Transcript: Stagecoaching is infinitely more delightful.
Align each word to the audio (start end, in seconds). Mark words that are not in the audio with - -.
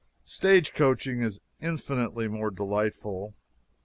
Stagecoaching 0.25 1.21
is 1.21 1.39
infinitely 1.61 2.27
more 2.27 2.49
delightful. 2.49 3.35